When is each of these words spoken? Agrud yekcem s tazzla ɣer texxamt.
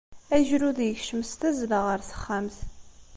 Agrud 0.35 0.79
yekcem 0.85 1.21
s 1.29 1.31
tazzla 1.39 1.79
ɣer 1.87 1.99
texxamt. 2.09 2.57